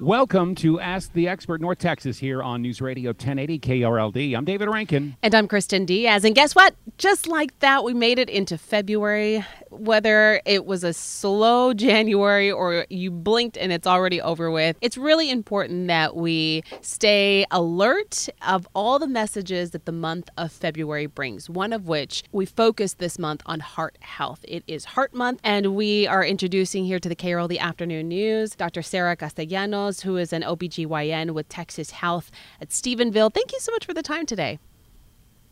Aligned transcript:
Welcome 0.00 0.56
to 0.56 0.80
Ask 0.80 1.12
the 1.12 1.28
Expert 1.28 1.60
North 1.60 1.78
Texas 1.78 2.18
here 2.18 2.42
on 2.42 2.62
News 2.62 2.80
Radio 2.80 3.10
1080 3.10 3.60
KRLD. 3.60 4.36
I'm 4.36 4.44
David 4.44 4.68
Rankin. 4.68 5.16
And 5.22 5.32
I'm 5.32 5.46
Kristen 5.46 5.84
Diaz. 5.84 6.24
And 6.24 6.34
guess 6.34 6.56
what? 6.56 6.74
Just 6.98 7.28
like 7.28 7.56
that, 7.60 7.84
we 7.84 7.94
made 7.94 8.18
it 8.18 8.28
into 8.28 8.58
February. 8.58 9.44
Whether 9.70 10.40
it 10.44 10.66
was 10.66 10.82
a 10.82 10.92
slow 10.92 11.74
January 11.74 12.50
or 12.50 12.86
you 12.90 13.12
blinked 13.12 13.56
and 13.56 13.70
it's 13.72 13.86
already 13.86 14.20
over 14.20 14.50
with, 14.50 14.76
it's 14.80 14.98
really 14.98 15.30
important 15.30 15.86
that 15.86 16.16
we 16.16 16.64
stay 16.80 17.46
alert 17.52 18.28
of 18.42 18.66
all 18.74 18.98
the 18.98 19.06
messages 19.06 19.70
that 19.70 19.84
the 19.84 19.92
month 19.92 20.28
of 20.36 20.50
February 20.50 21.06
brings. 21.06 21.48
One 21.48 21.72
of 21.72 21.86
which 21.86 22.24
we 22.32 22.46
focus 22.46 22.94
this 22.94 23.16
month 23.16 23.42
on 23.46 23.60
heart 23.60 23.96
health. 24.00 24.44
It 24.48 24.64
is 24.66 24.84
Heart 24.84 25.14
Month, 25.14 25.40
and 25.44 25.76
we 25.76 26.08
are 26.08 26.24
introducing 26.24 26.84
here 26.84 26.98
to 26.98 27.08
the 27.08 27.16
KRLD 27.16 27.58
Afternoon 27.58 28.08
News 28.08 28.56
Dr. 28.56 28.82
Sarah 28.82 29.14
Castellanos, 29.16 29.83
who 30.02 30.16
is 30.16 30.32
an 30.32 30.42
OBGYN 30.42 31.32
with 31.32 31.48
Texas 31.48 31.90
Health 31.90 32.30
at 32.60 32.70
Stephenville. 32.70 33.32
Thank 33.32 33.52
you 33.52 33.60
so 33.60 33.72
much 33.72 33.84
for 33.86 33.94
the 33.94 34.02
time 34.02 34.26
today. 34.26 34.58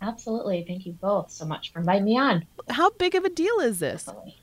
Absolutely. 0.00 0.64
Thank 0.66 0.84
you 0.84 0.92
both 0.92 1.30
so 1.30 1.44
much 1.44 1.72
for 1.72 1.78
inviting 1.78 2.04
me 2.04 2.18
on. 2.18 2.44
How 2.68 2.90
big 2.90 3.14
of 3.14 3.24
a 3.24 3.30
deal 3.30 3.60
is 3.60 3.78
this? 3.78 4.04
Definitely. 4.04 4.36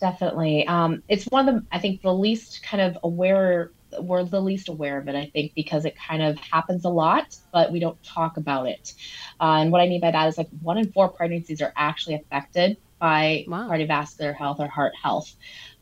Definitely. 0.00 0.66
Um, 0.68 1.02
it's 1.08 1.24
one 1.24 1.48
of 1.48 1.54
the, 1.54 1.64
I 1.72 1.78
think, 1.78 2.02
the 2.02 2.12
least 2.14 2.62
kind 2.62 2.82
of 2.82 2.98
aware, 3.02 3.72
we're 4.00 4.22
the 4.24 4.40
least 4.40 4.68
aware 4.68 4.98
of 4.98 5.08
it, 5.08 5.14
I 5.16 5.26
think, 5.32 5.54
because 5.54 5.84
it 5.86 5.96
kind 5.96 6.22
of 6.22 6.38
happens 6.38 6.84
a 6.84 6.88
lot, 6.90 7.36
but 7.52 7.72
we 7.72 7.80
don't 7.80 8.00
talk 8.04 8.36
about 8.36 8.68
it. 8.68 8.94
Uh, 9.40 9.58
and 9.60 9.72
what 9.72 9.80
I 9.80 9.88
mean 9.88 10.00
by 10.00 10.10
that 10.10 10.28
is 10.28 10.36
like 10.38 10.48
one 10.60 10.78
in 10.78 10.92
four 10.92 11.08
pregnancies 11.08 11.62
are 11.62 11.72
actually 11.76 12.14
affected 12.16 12.76
by 12.98 13.44
Wow. 13.48 13.68
cardiovascular 13.68 14.34
health 14.34 14.60
or 14.60 14.68
heart 14.68 14.92
health. 15.02 15.34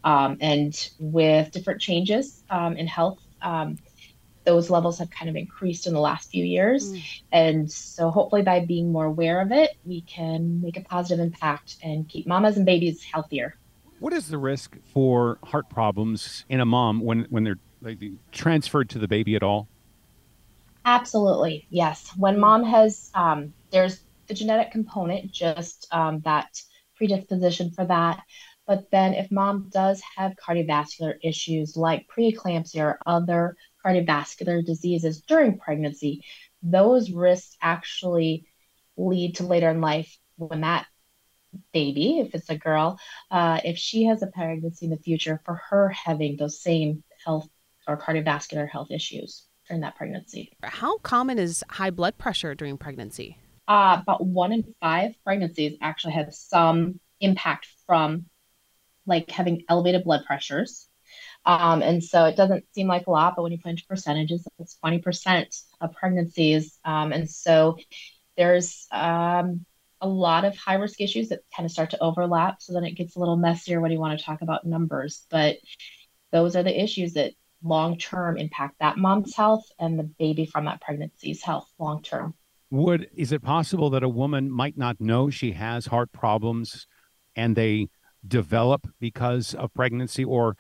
Um, 0.03 0.37
and 0.41 0.91
with 0.99 1.51
different 1.51 1.81
changes 1.81 2.43
um, 2.51 2.77
in 2.77 2.87
health, 2.87 3.19
um, 3.45 3.79
those 4.45 4.71
levels 4.71 4.99
have 4.99 5.11
kind 5.11 5.29
of 5.31 5.37
increased 5.37 5.87
in 5.87 5.95
the 5.95 6.01
last 6.01 6.31
few 6.31 6.45
years. 6.45 6.93
And 7.33 7.71
so, 7.71 8.11
hopefully, 8.11 8.43
by 8.43 8.61
being 8.61 8.93
more 8.93 9.07
aware 9.07 9.41
of 9.41 9.53
it, 9.53 9.77
we 9.85 10.03
can 10.03 10.61
make 10.61 10.77
a 10.77 10.83
positive 10.83 11.25
impact 11.25 11.77
and 11.83 12.09
keep 12.09 12.27
mamas 12.27 12.57
and 12.57 12.67
babies 12.67 13.03
healthier. 13.03 13.57
What 14.01 14.13
is 14.13 14.29
the 14.29 14.39
risk 14.39 14.77
for 14.93 15.39
heart 15.45 15.71
problems 15.71 16.45
in 16.49 16.61
a 16.61 16.67
mom 16.67 17.01
when, 17.01 17.27
when 17.31 17.45
they're 17.45 17.61
like, 17.81 17.99
transferred 18.33 18.91
to 18.91 18.99
the 18.99 19.09
baby 19.09 19.35
at 19.35 19.43
all? 19.43 19.69
Absolutely, 20.85 21.67
yes. 21.71 22.11
When 22.17 22.39
mom 22.39 22.65
has, 22.65 23.11
um, 23.15 23.55
there's 23.71 24.05
the 24.27 24.35
genetic 24.35 24.71
component, 24.73 25.33
just 25.33 25.89
um, 25.91 26.21
that 26.21 26.61
predisposition 26.97 27.71
for 27.71 27.87
that. 27.87 28.21
But 28.67 28.91
then, 28.91 29.15
if 29.15 29.31
mom 29.31 29.69
does 29.71 30.03
have 30.17 30.33
cardiovascular 30.37 31.15
issues 31.23 31.77
like 31.77 32.07
preeclampsia 32.09 32.81
or 32.81 32.99
other 33.05 33.57
cardiovascular 33.85 34.65
diseases 34.65 35.21
during 35.21 35.59
pregnancy, 35.59 36.23
those 36.63 37.11
risks 37.11 37.57
actually 37.61 38.47
lead 38.97 39.37
to 39.37 39.45
later 39.45 39.71
in 39.71 39.81
life 39.81 40.17
when 40.37 40.63
that 40.63 40.87
baby, 41.73 42.21
if 42.21 42.35
it's 42.35 42.51
a 42.51 42.57
girl, 42.57 42.99
uh, 43.31 43.61
if 43.65 43.77
she 43.79 44.05
has 44.05 44.23
a 44.23 44.27
pregnancy 44.29 44.87
in 44.87 44.91
the 44.91 44.99
future, 44.99 45.41
for 45.45 45.61
her 45.71 45.91
having 45.91 46.37
those 46.37 46.61
same 46.61 47.03
health 47.25 47.49
or 47.87 47.97
cardiovascular 47.99 48.69
health 48.69 48.91
issues 48.91 49.47
during 49.69 49.83
that 49.83 49.97
pregnancy. 49.97 50.53
How 50.63 50.99
common 50.99 51.39
is 51.39 51.63
high 51.69 51.91
blood 51.91 52.19
pressure 52.19 52.55
during 52.55 52.79
pregnancy? 52.79 53.39
Uh, 53.69 53.99
about 54.03 54.25
one 54.25 54.53
in 54.53 54.75
five 54.81 55.13
pregnancies 55.25 55.77
actually 55.81 56.15
have 56.15 56.35
some 56.35 57.01
impact 57.21 57.67
from 57.87 58.27
like 59.07 59.31
having 59.31 59.63
elevated 59.69 60.05
blood 60.05 60.25
pressures. 60.27 60.89
Um, 61.47 61.83
and 61.83 62.03
so 62.03 62.25
it 62.25 62.37
doesn't 62.37 62.65
seem 62.73 62.87
like 62.87 63.07
a 63.07 63.11
lot, 63.11 63.35
but 63.37 63.43
when 63.43 63.53
you 63.53 63.59
put 63.59 63.71
into 63.71 63.85
percentages, 63.87 64.47
it's 64.59 64.79
20% 64.85 65.63
of 65.81 65.93
pregnancies. 65.93 66.79
Um, 66.85 67.13
and 67.13 67.31
so 67.31 67.77
there's 68.37 68.87
um, 68.91 69.67
a 70.01 70.09
lot 70.09 70.45
of 70.45 70.57
high 70.57 70.75
risk 70.75 71.01
issues 71.01 71.29
that 71.29 71.41
kind 71.55 71.67
of 71.67 71.71
start 71.71 71.91
to 71.91 72.03
overlap. 72.03 72.63
So 72.63 72.73
then 72.73 72.85
it 72.85 72.93
gets 72.93 73.17
a 73.17 73.19
little 73.19 73.37
messier 73.37 73.81
when 73.81 73.91
you 73.91 74.01
want 74.01 74.19
to 74.19 74.25
talk 74.25 74.43
about 74.43 74.67
numbers. 74.67 75.27
But 75.31 75.57
those 76.33 76.57
are 76.57 76.63
the 76.63 76.83
issues 76.83 77.15
that 77.15 77.33
long 77.63 77.97
term 77.97 78.37
impact 78.37 78.77
that 78.81 78.99
mom's 78.99 79.35
health 79.35 79.65
and 79.79 79.99
the 79.99 80.05
baby 80.05 80.47
from 80.47 80.67
that 80.67 80.83
pregnancy's 80.83 81.43
health 81.43 81.67
long 81.79 82.03
term. 82.03 82.35
Would 82.71 83.09
is 83.15 83.33
it 83.33 83.43
possible 83.43 83.91
that 83.91 84.03
a 84.03 84.09
woman 84.09 84.51
might 84.51 84.77
not 84.77 85.01
know 85.01 85.31
she 85.31 85.53
has 85.53 85.87
heart 85.87 86.13
problems 86.13 86.87
and 87.37 87.57
they 87.57 87.89
develop 88.27 88.89
because 89.01 89.55
of 89.55 89.73
pregnancy 89.75 90.25
or 90.25 90.57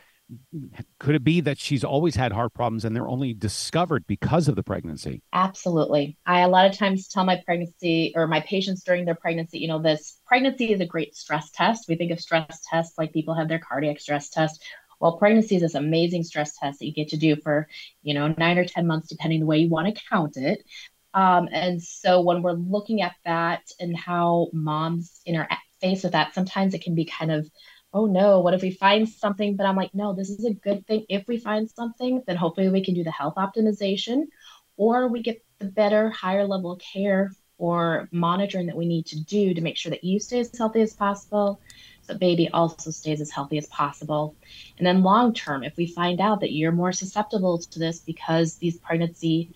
could 0.98 1.14
it 1.14 1.24
be 1.24 1.40
that 1.42 1.58
she's 1.58 1.84
always 1.84 2.16
had 2.16 2.32
heart 2.32 2.54
problems 2.54 2.84
and 2.84 2.96
they're 2.96 3.08
only 3.08 3.34
discovered 3.34 4.06
because 4.06 4.48
of 4.48 4.56
the 4.56 4.62
pregnancy? 4.62 5.22
Absolutely. 5.32 6.16
I 6.24 6.40
a 6.40 6.48
lot 6.48 6.66
of 6.66 6.76
times 6.76 7.08
tell 7.08 7.24
my 7.24 7.42
pregnancy 7.44 8.12
or 8.16 8.26
my 8.26 8.40
patients 8.40 8.82
during 8.82 9.04
their 9.04 9.14
pregnancy, 9.14 9.58
you 9.58 9.68
know, 9.68 9.80
this 9.80 10.18
pregnancy 10.26 10.72
is 10.72 10.80
a 10.80 10.86
great 10.86 11.14
stress 11.14 11.50
test. 11.50 11.88
We 11.88 11.96
think 11.96 12.10
of 12.10 12.20
stress 12.20 12.60
tests 12.70 12.96
like 12.96 13.12
people 13.12 13.34
have 13.34 13.48
their 13.48 13.58
cardiac 13.58 14.00
stress 14.00 14.30
test. 14.30 14.62
Well, 15.00 15.18
pregnancy 15.18 15.56
is 15.56 15.62
this 15.62 15.74
amazing 15.74 16.24
stress 16.24 16.56
test 16.56 16.78
that 16.78 16.86
you 16.86 16.94
get 16.94 17.08
to 17.08 17.18
do 17.18 17.36
for, 17.36 17.68
you 18.02 18.14
know, 18.14 18.34
nine 18.38 18.56
or 18.56 18.64
10 18.64 18.86
months, 18.86 19.08
depending 19.08 19.40
the 19.40 19.46
way 19.46 19.58
you 19.58 19.68
want 19.68 19.94
to 19.94 20.02
count 20.10 20.36
it. 20.36 20.64
Um, 21.12 21.48
and 21.52 21.82
so 21.82 22.22
when 22.22 22.42
we're 22.42 22.52
looking 22.52 23.02
at 23.02 23.14
that 23.24 23.62
and 23.78 23.96
how 23.96 24.48
moms 24.52 25.20
interact 25.26 25.62
face 25.84 26.02
with 26.02 26.12
that, 26.12 26.34
sometimes 26.34 26.72
it 26.74 26.82
can 26.82 26.94
be 26.94 27.04
kind 27.04 27.30
of, 27.30 27.48
oh 27.92 28.06
no, 28.06 28.40
what 28.40 28.54
if 28.54 28.62
we 28.62 28.70
find 28.70 29.08
something? 29.08 29.56
But 29.56 29.66
I'm 29.66 29.76
like, 29.76 29.94
no, 29.94 30.14
this 30.14 30.30
is 30.30 30.44
a 30.44 30.54
good 30.54 30.86
thing. 30.86 31.04
If 31.08 31.28
we 31.28 31.38
find 31.38 31.70
something, 31.70 32.22
then 32.26 32.36
hopefully 32.36 32.70
we 32.70 32.84
can 32.84 32.94
do 32.94 33.04
the 33.04 33.10
health 33.10 33.34
optimization 33.36 34.24
or 34.76 35.08
we 35.08 35.22
get 35.22 35.44
the 35.58 35.66
better, 35.66 36.10
higher 36.10 36.46
level 36.46 36.76
care 36.76 37.30
or 37.58 38.08
monitoring 38.10 38.66
that 38.66 38.76
we 38.76 38.86
need 38.86 39.06
to 39.06 39.20
do 39.20 39.54
to 39.54 39.60
make 39.60 39.76
sure 39.76 39.90
that 39.90 40.02
you 40.02 40.18
stay 40.18 40.40
as 40.40 40.50
healthy 40.58 40.80
as 40.80 40.94
possible, 40.94 41.60
so 42.02 42.18
baby 42.18 42.48
also 42.48 42.90
stays 42.90 43.20
as 43.20 43.30
healthy 43.30 43.58
as 43.58 43.66
possible. 43.66 44.34
And 44.78 44.86
then 44.86 45.02
long 45.02 45.32
term, 45.32 45.62
if 45.62 45.76
we 45.76 45.86
find 45.86 46.20
out 46.20 46.40
that 46.40 46.52
you're 46.52 46.72
more 46.72 46.92
susceptible 46.92 47.58
to 47.58 47.78
this 47.78 48.00
because 48.00 48.56
these 48.56 48.78
pregnancy 48.78 49.54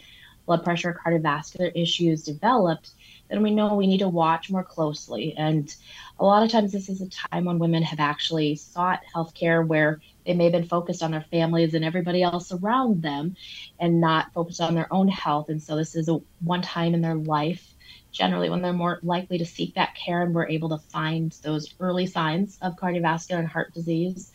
blood 0.49 0.65
pressure, 0.65 0.99
cardiovascular 1.05 1.71
issues 1.75 2.25
developed, 2.25 2.93
then 3.29 3.43
we 3.43 3.55
know 3.55 3.75
we 3.75 3.87
need 3.87 3.99
to 3.99 4.09
watch 4.09 4.51
more 4.51 4.65
closely. 4.65 5.35
And 5.37 5.73
a 6.19 6.25
lot 6.25 6.43
of 6.43 6.51
times, 6.51 6.73
this 6.73 6.89
is 6.89 7.03
a 7.03 7.09
time 7.09 7.45
when 7.45 7.59
women 7.59 7.83
have 7.83 8.01
actually 8.01 8.57
sought 8.57 9.01
healthcare 9.15 9.65
where 9.65 10.01
they 10.25 10.33
may 10.33 10.45
have 10.45 10.55
been 10.55 10.67
focused 10.67 11.03
on 11.03 11.11
their 11.11 11.27
families 11.31 11.75
and 11.75 11.85
everybody 11.85 12.23
else 12.23 12.51
around 12.51 13.03
them 13.03 13.37
and 13.79 14.01
not 14.01 14.33
focused 14.33 14.63
on 14.63 14.75
their 14.75 14.93
own 14.93 15.07
health. 15.07 15.51
And 15.51 15.63
so, 15.63 15.77
this 15.77 15.95
is 15.95 16.09
a 16.09 16.19
one 16.41 16.63
time 16.63 16.95
in 16.95 17.03
their 17.03 17.15
life, 17.15 17.75
generally, 18.11 18.49
when 18.49 18.63
they're 18.63 18.73
more 18.73 19.01
likely 19.03 19.37
to 19.39 19.47
seek 19.47 19.75
that 19.75 19.95
care 19.95 20.23
and 20.23 20.35
we're 20.35 20.49
able 20.49 20.71
to 20.71 20.79
find 20.79 21.33
those 21.43 21.75
early 21.79 22.07
signs 22.07 22.59
of 22.63 22.77
cardiovascular 22.77 23.39
and 23.39 23.49
heart 23.49 23.75
disease. 23.75 24.33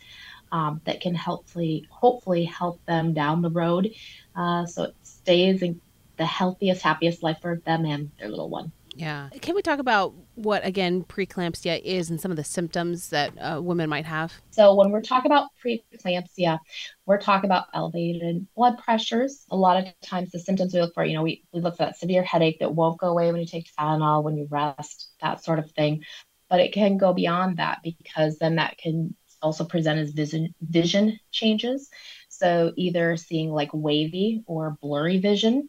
Um, 0.52 0.80
that 0.84 1.00
can 1.00 1.16
hopefully 1.16 1.88
hopefully 1.90 2.44
help 2.44 2.84
them 2.84 3.12
down 3.12 3.42
the 3.42 3.50
road, 3.50 3.92
uh, 4.36 4.66
so 4.66 4.84
it 4.84 4.94
stays 5.02 5.62
in 5.62 5.80
the 6.16 6.26
healthiest, 6.26 6.82
happiest 6.82 7.22
life 7.22 7.38
for 7.40 7.60
them 7.64 7.84
and 7.84 8.10
their 8.18 8.28
little 8.28 8.48
one. 8.48 8.72
Yeah. 8.96 9.28
Can 9.40 9.54
we 9.54 9.62
talk 9.62 9.80
about 9.80 10.14
what, 10.36 10.64
again, 10.64 11.02
preeclampsia 11.04 11.82
is 11.82 12.10
and 12.10 12.20
some 12.20 12.30
of 12.30 12.36
the 12.36 12.44
symptoms 12.44 13.08
that 13.08 13.32
uh, 13.40 13.60
women 13.60 13.88
might 13.90 14.04
have? 14.04 14.32
So, 14.50 14.74
when 14.74 14.90
we're 14.90 15.02
talking 15.02 15.30
about 15.30 15.50
preeclampsia, 15.64 16.60
we're 17.06 17.20
talking 17.20 17.48
about 17.48 17.66
elevated 17.74 18.46
blood 18.54 18.78
pressures. 18.78 19.44
A 19.50 19.56
lot 19.56 19.76
of 19.76 19.92
times, 20.00 20.30
the 20.30 20.38
symptoms 20.38 20.74
we 20.74 20.80
look 20.80 20.94
for, 20.94 21.04
you 21.04 21.14
know, 21.14 21.22
we, 21.22 21.42
we 21.52 21.60
look 21.60 21.76
for 21.76 21.86
that 21.86 21.98
severe 21.98 22.22
headache 22.22 22.60
that 22.60 22.74
won't 22.74 22.98
go 22.98 23.08
away 23.08 23.32
when 23.32 23.40
you 23.40 23.46
take 23.46 23.68
Tylenol, 23.78 24.22
when 24.22 24.36
you 24.36 24.46
rest, 24.48 25.10
that 25.20 25.42
sort 25.42 25.58
of 25.58 25.70
thing. 25.72 26.04
But 26.48 26.60
it 26.60 26.72
can 26.72 26.96
go 26.96 27.12
beyond 27.12 27.56
that 27.56 27.80
because 27.82 28.38
then 28.38 28.56
that 28.56 28.78
can 28.78 29.16
also 29.42 29.64
present 29.64 29.98
as 29.98 30.10
vision, 30.12 30.54
vision 30.60 31.18
changes. 31.32 31.90
So, 32.38 32.72
either 32.76 33.16
seeing 33.16 33.50
like 33.50 33.70
wavy 33.72 34.42
or 34.46 34.76
blurry 34.80 35.18
vision. 35.18 35.68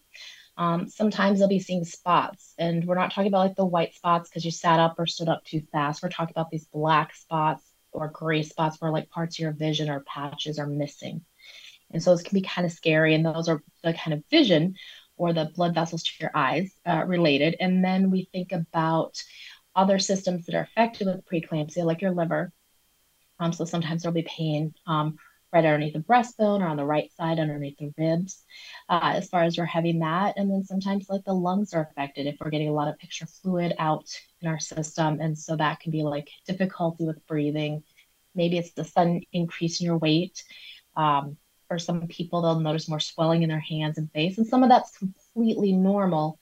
Um, 0.58 0.88
sometimes 0.88 1.40
they'll 1.40 1.50
be 1.50 1.60
seeing 1.60 1.84
spots, 1.84 2.54
and 2.58 2.86
we're 2.86 2.96
not 2.96 3.12
talking 3.12 3.28
about 3.28 3.48
like 3.48 3.56
the 3.56 3.66
white 3.66 3.94
spots 3.94 4.30
because 4.30 4.46
you 4.46 4.52
sat 4.52 4.80
up 4.80 4.96
or 4.98 5.06
stood 5.06 5.28
up 5.28 5.44
too 5.44 5.62
fast. 5.72 6.02
We're 6.02 6.10
talking 6.10 6.34
about 6.34 6.50
these 6.50 6.66
black 6.66 7.14
spots 7.14 7.64
or 7.92 8.08
gray 8.10 8.44
spots 8.44 8.80
where 8.80 8.92
like 8.92 9.10
parts 9.10 9.36
of 9.36 9.44
your 9.44 9.52
vision 9.52 9.90
or 9.90 10.02
patches 10.02 10.60
are 10.60 10.68
missing. 10.68 11.26
And 11.92 12.02
so 12.02 12.12
this 12.14 12.24
can 12.24 12.36
be 12.36 12.46
kind 12.46 12.66
of 12.66 12.72
scary. 12.72 13.14
And 13.14 13.26
those 13.26 13.48
are 13.48 13.64
the 13.84 13.94
kind 13.94 14.14
of 14.14 14.24
vision 14.30 14.76
or 15.18 15.34
the 15.34 15.52
blood 15.56 15.74
vessels 15.74 16.04
to 16.04 16.12
your 16.20 16.32
eyes 16.36 16.72
uh, 16.86 17.04
related. 17.06 17.56
And 17.60 17.84
then 17.84 18.12
we 18.12 18.28
think 18.32 18.52
about 18.52 19.22
other 19.76 20.00
systems 20.00 20.46
that 20.46 20.56
are 20.56 20.62
affected 20.62 21.08
with 21.08 21.26
preeclampsia, 21.26 21.86
like 21.86 22.02
your 22.02 22.12
liver. 22.12 22.52
Um, 23.40 23.54
so 23.54 23.66
sometimes 23.66 24.02
there'll 24.02 24.14
be 24.14 24.24
pain 24.24 24.74
um, 24.88 25.18
right 25.56 25.66
underneath 25.66 25.94
the 25.94 26.00
breastbone 26.00 26.60
or 26.60 26.68
on 26.68 26.76
the 26.76 26.86
right 26.86 27.10
side 27.14 27.40
underneath 27.40 27.78
the 27.78 27.94
ribs, 27.98 28.44
uh, 28.90 29.14
as 29.16 29.30
far 29.30 29.44
as 29.44 29.58
we're 29.58 29.66
having 29.66 30.00
that. 30.00 30.34
And 30.36 30.52
then 30.52 30.66
sometimes 30.66 31.10
like 31.10 31.24
the 31.24 31.34
lungs 31.34 31.74
are 31.74 31.90
affected 31.90 32.28
if 32.28 32.36
we're 32.40 32.52
getting 32.52 32.68
a 32.68 32.74
lot 32.74 32.90
of 32.90 33.00
picture 33.00 33.26
fluid 33.26 33.74
out 33.80 34.06
in 34.42 34.50
our 34.50 34.60
system. 34.60 35.22
And 35.22 35.38
so 35.38 35.56
that 35.56 35.80
can 35.80 35.92
be 35.92 36.04
like 36.04 36.30
difficulty 36.46 37.06
with 37.06 37.26
breathing. 37.26 37.84
Maybe 38.36 38.58
it's 38.58 38.74
the 38.74 38.84
sudden 38.84 39.22
increase 39.32 39.80
in 39.80 39.86
your 39.86 39.98
weight. 39.98 40.44
Um, 40.98 41.38
for 41.70 41.80
some 41.80 42.06
people, 42.08 42.42
they'll 42.42 42.60
notice 42.60 42.90
more 42.90 43.00
swelling 43.00 43.42
in 43.42 43.50
their 43.50 43.60
hands 43.60 43.98
and 43.98 44.12
face. 44.12 44.38
And 44.38 44.46
some 44.46 44.62
of 44.62 44.70
that's 44.70 44.98
completely 44.98 45.72
normal 45.72 46.38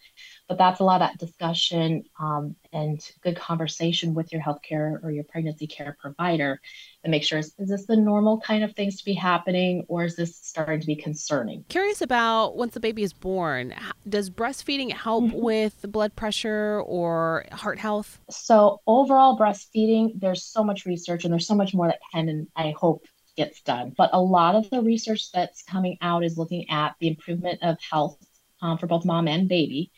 but 0.48 0.58
that's 0.58 0.80
a 0.80 0.84
lot 0.84 1.02
of 1.02 1.10
that 1.10 1.18
discussion 1.18 2.04
um, 2.20 2.56
and 2.72 3.12
good 3.22 3.36
conversation 3.36 4.14
with 4.14 4.32
your 4.32 4.42
healthcare 4.42 5.04
or 5.04 5.12
your 5.12 5.24
pregnancy 5.24 5.68
care 5.68 5.98
provider 6.00 6.60
to 7.04 7.10
make 7.10 7.24
sure 7.24 7.40
is, 7.40 7.54
is 7.58 7.70
this 7.70 7.86
the 7.86 7.96
normal 7.96 8.40
kind 8.40 8.64
of 8.64 8.74
things 8.76 8.98
to 8.98 9.06
be 9.06 9.14
happening 9.14 9.86
or 9.88 10.04
is 10.04 10.16
this 10.16 10.36
starting 10.36 10.80
to 10.80 10.88
be 10.88 10.96
concerning? 10.96 11.64
Curious 11.70 12.02
about 12.02 12.58
once 12.58 12.74
the 12.74 12.80
baby 12.80 13.04
is 13.04 13.14
born 13.14 13.74
does 14.08 14.30
breastfeeding 14.30 14.92
help 14.92 15.26
mm-hmm. 15.26 15.42
with 15.42 15.86
blood 15.90 16.16
pressure 16.16 16.82
or 16.86 17.46
heart 17.52 17.80
health? 17.80 18.20
So 18.30 18.82
overall 18.86 19.38
breastfeeding 19.38 20.20
there's 20.20 20.44
so 20.44 20.64
much 20.64 20.86
research 20.86 21.24
and 21.24 21.32
there's 21.32 21.48
so 21.48 21.56
much 21.56 21.74
more 21.74 21.88
that 21.88 22.00
can 22.14 22.30
and 22.30 22.48
i 22.56 22.74
hope 22.78 23.06
gets 23.36 23.62
done. 23.62 23.94
But 23.98 24.12
a 24.14 24.22
lot 24.22 24.56
of 24.56 24.70
the 24.70 24.82
research 24.82 25.32
that's 25.32 25.64
coming 25.64 25.98
out 26.02 26.24
is 26.24 26.38
looking 26.38 26.70
at 26.70 26.96
the 27.00 27.08
improvement 27.08 27.60
of 27.64 27.78
health 27.80 28.18
um, 28.62 28.78
for 28.78 28.88
both 28.88 29.06
mom 29.06 29.28
and 29.28 29.50
baby 29.50 29.92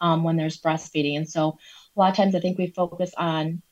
um, 0.00 0.24
when 0.24 0.36
there's 0.36 0.60
breastfeeding. 0.60 1.16
And 1.16 1.28
so 1.28 1.58
a 1.96 2.00
lot 2.00 2.10
of 2.10 2.16
times 2.16 2.34
I 2.34 2.40
think 2.40 2.58
we 2.58 2.68
focus 2.68 3.12
on 3.16 3.62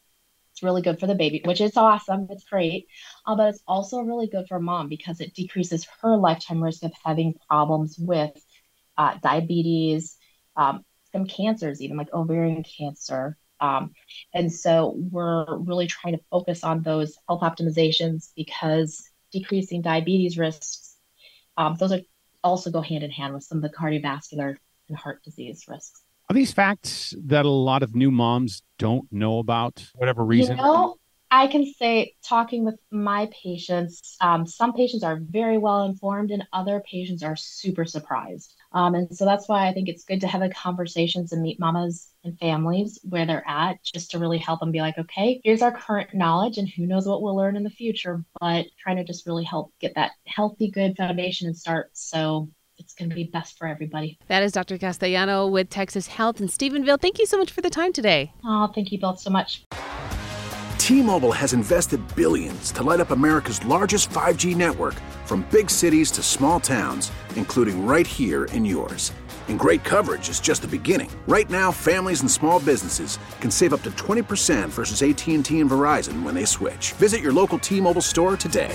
it's 0.59 0.63
really 0.65 0.83
good 0.83 0.99
for 0.99 1.07
the 1.07 1.15
baby, 1.15 1.41
which 1.45 1.61
is 1.61 1.77
awesome. 1.77 2.27
It's 2.31 2.43
great. 2.43 2.89
Uh, 3.25 3.37
but 3.37 3.51
it's 3.51 3.63
also 3.67 4.01
really 4.01 4.27
good 4.27 4.49
for 4.49 4.59
mom 4.59 4.89
because 4.89 5.21
it 5.21 5.35
decreases 5.35 5.87
her 6.03 6.17
lifetime 6.17 6.63
risk 6.63 6.83
of 6.83 6.93
having 7.05 7.35
problems 7.49 7.97
with 7.97 8.33
uh, 8.97 9.17
diabetes, 9.23 10.17
um, 10.57 10.85
some 11.13 11.27
cancers, 11.27 11.81
even 11.81 11.97
like 11.97 12.13
ovarian 12.13 12.65
cancer. 12.65 13.37
Um, 13.61 13.93
and 14.35 14.53
so 14.53 14.95
we're 14.97 15.59
really 15.59 15.87
trying 15.87 16.17
to 16.17 16.25
focus 16.31 16.65
on 16.65 16.83
those 16.83 17.17
health 17.29 17.43
optimizations 17.43 18.33
because 18.37 19.09
decreasing 19.33 19.83
diabetes 19.83 20.39
risks, 20.39 20.97
um, 21.57 21.77
those 21.79 21.93
are 21.93 22.01
also 22.43 22.71
go 22.71 22.81
hand 22.81 23.05
in 23.05 23.11
hand 23.11 23.35
with 23.35 23.45
some 23.45 23.59
of 23.59 23.63
the 23.63 23.77
cardiovascular 23.77 24.57
and 24.89 24.99
heart 24.99 25.23
disease 25.23 25.65
risks. 25.69 26.03
Are 26.31 26.35
these 26.35 26.53
facts 26.53 27.15
that 27.25 27.47
a 27.47 27.51
lot 27.51 27.83
of 27.83 27.95
new 27.95 28.11
moms 28.11 28.63
don't 28.79 29.11
know 29.11 29.39
about, 29.39 29.87
whatever 29.95 30.23
reason? 30.23 30.59
You 30.59 30.63
know, 30.63 30.97
I 31.31 31.47
can 31.47 31.65
say, 31.73 32.17
talking 32.23 32.67
with 32.67 32.79
my 32.91 33.31
patients, 33.43 34.15
um, 34.21 34.47
some 34.47 34.75
patients 34.75 35.03
are 35.03 35.19
very 35.23 35.57
well 35.57 35.85
informed, 35.85 36.31
and 36.31 36.47
other 36.53 36.81
patients 36.81 37.23
are 37.23 37.35
super 37.35 37.87
surprised. 37.87 38.55
Um, 38.73 38.95
and 38.95 39.17
so 39.17 39.25
that's 39.25 39.49
why 39.49 39.69
I 39.69 39.73
think 39.73 39.89
it's 39.89 40.05
good 40.05 40.21
to 40.21 40.27
have 40.27 40.43
the 40.43 40.51
conversations 40.51 41.33
and 41.33 41.41
meet 41.41 41.59
mamas 41.59 42.13
and 42.25 42.39
families 42.39 42.99
where 43.05 43.25
they're 43.25 43.49
at, 43.49 43.83
just 43.83 44.11
to 44.11 44.19
really 44.19 44.37
help 44.39 44.61
them 44.61 44.71
be 44.71 44.81
like, 44.81 44.99
okay, 44.99 45.41
here's 45.45 45.63
our 45.63 45.73
current 45.73 46.13
knowledge, 46.13 46.59
and 46.59 46.69
who 46.69 46.87
knows 46.87 47.07
what 47.07 47.23
we'll 47.23 47.37
learn 47.37 47.57
in 47.57 47.65
the 47.65 47.71
future. 47.71 48.23
But 48.39 48.67
trying 48.79 48.97
to 48.97 49.05
just 49.05 49.27
really 49.27 49.45
help 49.45 49.73
get 49.81 49.95
that 49.95 50.11
healthy, 50.27 50.71
good 50.71 50.95
foundation 50.95 51.47
and 51.47 51.57
start 51.57 51.89
so 51.95 52.51
going 52.99 53.09
to 53.11 53.15
be 53.15 53.25
best 53.25 53.57
for 53.57 53.67
everybody. 53.67 54.19
That 54.29 54.43
is 54.43 54.53
Dr. 54.53 54.77
Castellano 54.77 55.47
with 55.47 55.71
Texas 55.71 56.09
Health 56.09 56.41
in 56.41 56.49
Stephenville. 56.49 57.01
Thank 57.01 57.19
you 57.19 57.27
so 57.27 57.39
much 57.39 57.53
for 57.53 57.61
the 57.63 57.71
time 57.71 57.93
today. 57.93 58.33
Oh, 58.45 58.71
thank 58.75 58.93
you 58.93 59.01
both 59.01 59.21
so 59.21 59.31
much. 59.31 59.65
T-Mobile 60.79 61.33
has 61.33 61.53
invested 61.53 62.01
billions 62.17 62.73
to 62.73 62.83
light 62.83 63.01
up 63.01 63.11
America's 63.11 63.65
largest 63.67 64.11
5G 64.11 64.57
network 64.57 64.95
from 65.27 65.47
big 65.51 65.71
cities 65.71 66.11
to 66.13 66.23
small 66.23 66.61
towns, 66.61 67.13
including 67.37 67.87
right 67.87 68.07
here 68.07 68.45
in 68.47 68.65
yours. 68.65 69.13
And 69.49 69.59
great 69.59 69.83
coverage 69.85 70.29
is 70.29 70.41
just 70.41 70.63
the 70.63 70.69
beginning. 70.69 71.11
Right 71.27 71.49
now, 71.49 71.73
families 71.73 72.21
and 72.21 72.31
small 72.31 72.61
businesses 72.61 73.19
can 73.41 73.51
save 73.51 73.73
up 73.73 73.83
to 73.83 73.91
20% 73.93 74.69
versus 74.69 75.03
AT&T 75.03 75.35
and 75.35 75.45
Verizon 75.45 76.23
when 76.23 76.35
they 76.35 76.45
switch. 76.45 76.93
Visit 76.93 77.21
your 77.21 77.33
local 77.33 77.59
T-Mobile 77.59 78.03
store 78.03 78.37
today. 78.37 78.75